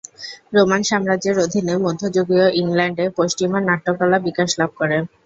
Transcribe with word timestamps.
Roman 0.53 0.81
সাম্রাজ্যের 0.83 1.35
অধীনে 1.39 1.73
মধ্যযুগীয় 1.85 2.47
ইংল্যান্ডে 2.61 3.05
পশ্চিমা 3.17 3.59
নাট্যকলা 3.61 4.17
বিকাশ 4.27 4.49
লাভ 4.59 4.71
করে। 4.79 4.97